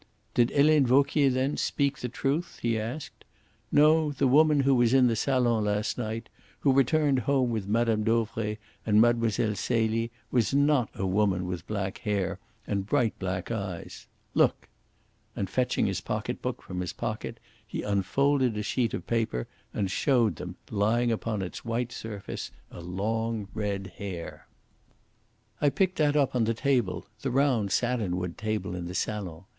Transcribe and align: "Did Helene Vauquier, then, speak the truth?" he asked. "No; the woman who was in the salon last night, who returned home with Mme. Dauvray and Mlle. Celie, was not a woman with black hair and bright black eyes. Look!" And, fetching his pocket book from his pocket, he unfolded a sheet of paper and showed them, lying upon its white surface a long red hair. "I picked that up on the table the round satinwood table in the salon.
"Did 0.33 0.49
Helene 0.49 0.87
Vauquier, 0.87 1.29
then, 1.29 1.57
speak 1.57 1.99
the 1.99 2.09
truth?" 2.09 2.57
he 2.63 2.79
asked. 2.79 3.23
"No; 3.71 4.11
the 4.11 4.25
woman 4.25 4.61
who 4.61 4.73
was 4.73 4.95
in 4.95 5.05
the 5.05 5.15
salon 5.15 5.65
last 5.65 5.95
night, 5.95 6.27
who 6.61 6.73
returned 6.73 7.19
home 7.19 7.51
with 7.51 7.67
Mme. 7.67 8.01
Dauvray 8.03 8.57
and 8.83 8.99
Mlle. 8.99 9.29
Celie, 9.29 10.09
was 10.31 10.55
not 10.55 10.89
a 10.95 11.05
woman 11.05 11.45
with 11.45 11.67
black 11.67 11.99
hair 11.99 12.39
and 12.65 12.87
bright 12.87 13.19
black 13.19 13.51
eyes. 13.51 14.07
Look!" 14.33 14.67
And, 15.35 15.47
fetching 15.47 15.85
his 15.85 16.01
pocket 16.01 16.41
book 16.41 16.63
from 16.63 16.79
his 16.81 16.93
pocket, 16.93 17.39
he 17.67 17.83
unfolded 17.83 18.57
a 18.57 18.63
sheet 18.63 18.95
of 18.95 19.05
paper 19.05 19.47
and 19.71 19.91
showed 19.91 20.37
them, 20.37 20.55
lying 20.71 21.11
upon 21.11 21.43
its 21.43 21.63
white 21.63 21.91
surface 21.91 22.49
a 22.71 22.81
long 22.81 23.49
red 23.53 23.93
hair. 23.97 24.47
"I 25.61 25.69
picked 25.69 25.99
that 25.99 26.15
up 26.17 26.33
on 26.35 26.45
the 26.45 26.55
table 26.55 27.05
the 27.21 27.29
round 27.29 27.69
satinwood 27.71 28.35
table 28.35 28.73
in 28.75 28.87
the 28.87 28.95
salon. 28.95 29.45